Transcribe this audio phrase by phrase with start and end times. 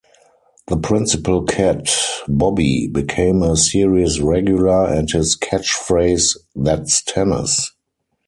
[0.65, 1.87] The principal cat,
[2.27, 7.71] Bobby became a series regular and his catchphrase That's tennis!